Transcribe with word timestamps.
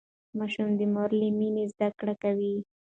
ماشوم 0.37 0.69
د 0.79 0.81
مور 0.93 1.09
له 1.19 1.27
مينې 1.37 1.63
زده 1.73 1.87
کړه 1.99 2.13
کوي. 2.23 2.55